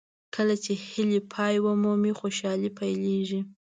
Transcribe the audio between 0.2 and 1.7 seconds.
کله چې هیلې پای